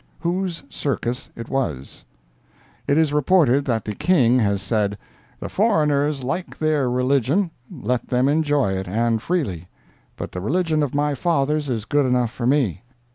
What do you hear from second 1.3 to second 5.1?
IT WAS It is reported that the King has said: